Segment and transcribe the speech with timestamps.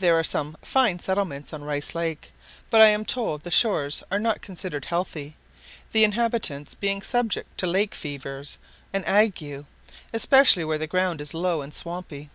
[0.00, 2.32] There are some fine settlements on the Rice Lake,
[2.68, 5.36] but I am told the shores are not considered healthy,
[5.92, 8.58] the inhabitants being subject to lake fevers
[8.92, 9.66] and ague,
[10.12, 12.28] especially where the ground is low and swampy.